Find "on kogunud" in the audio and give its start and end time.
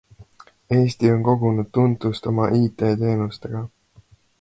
1.17-1.69